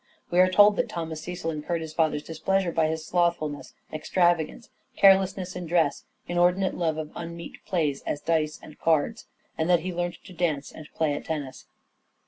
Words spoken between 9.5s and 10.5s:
and that he learnt to